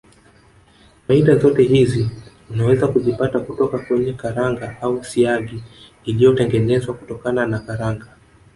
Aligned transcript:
Faida 1.07 1.35
zote 1.39 1.63
hizi 1.63 2.09
unaweza 2.49 2.87
kuzipata 2.87 3.39
kutoka 3.39 3.77
kwenye 3.79 4.13
karanga 4.13 4.81
au 4.81 5.03
siagi 5.03 5.63
iliyotengenezwa 6.03 6.93
kutokana 6.93 7.45
na 7.47 7.59
karanga 7.59 8.07